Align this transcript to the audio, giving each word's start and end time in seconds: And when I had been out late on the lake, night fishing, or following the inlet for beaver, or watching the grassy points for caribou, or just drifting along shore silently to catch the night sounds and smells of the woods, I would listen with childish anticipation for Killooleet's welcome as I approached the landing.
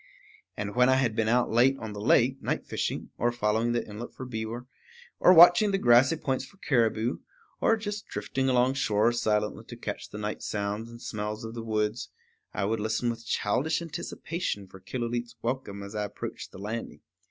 And 0.57 0.73
when 0.73 0.89
I 0.89 0.95
had 0.95 1.15
been 1.15 1.27
out 1.27 1.51
late 1.51 1.77
on 1.77 1.93
the 1.93 2.01
lake, 2.01 2.41
night 2.41 2.65
fishing, 2.65 3.11
or 3.19 3.31
following 3.31 3.73
the 3.73 3.87
inlet 3.87 4.15
for 4.15 4.25
beaver, 4.25 4.65
or 5.19 5.31
watching 5.31 5.69
the 5.69 5.77
grassy 5.77 6.15
points 6.15 6.43
for 6.43 6.57
caribou, 6.57 7.19
or 7.59 7.77
just 7.77 8.07
drifting 8.07 8.49
along 8.49 8.73
shore 8.73 9.11
silently 9.11 9.63
to 9.65 9.75
catch 9.77 10.09
the 10.09 10.17
night 10.17 10.41
sounds 10.41 10.89
and 10.89 11.03
smells 11.03 11.43
of 11.45 11.53
the 11.53 11.61
woods, 11.61 12.09
I 12.51 12.65
would 12.65 12.79
listen 12.79 13.11
with 13.11 13.27
childish 13.27 13.79
anticipation 13.79 14.65
for 14.65 14.79
Killooleet's 14.79 15.35
welcome 15.43 15.83
as 15.83 15.93
I 15.93 16.05
approached 16.05 16.51
the 16.51 16.57
landing. 16.57 17.01